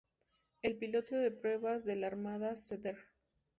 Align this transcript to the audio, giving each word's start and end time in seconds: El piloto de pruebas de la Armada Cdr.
El 0.63 0.79
piloto 0.79 1.15
de 1.15 1.29
pruebas 1.29 1.85
de 1.85 1.95
la 1.95 2.07
Armada 2.07 2.55
Cdr. 2.55 2.97